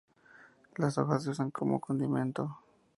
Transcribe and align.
Las 0.77 0.97
hojas 0.97 1.21
se 1.23 1.29
usan 1.29 1.51
como 1.51 1.79
condimento. 1.79 2.57